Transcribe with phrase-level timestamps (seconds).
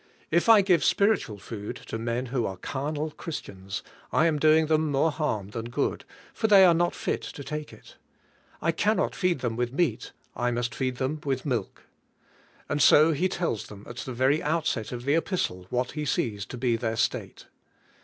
[0.31, 3.83] If I give spiritual 7 8 CARNAL CHRISTIANS food to men who are carnal Christians,
[4.11, 7.71] I am doing them more harm than good, for they are not fit to take
[7.71, 7.97] it.
[8.63, 11.83] I cannot feed them with meat, I must feed them with milk.
[12.67, 16.47] And so he tells them at the very outset of the epistle what he sees
[16.47, 17.45] to be their state.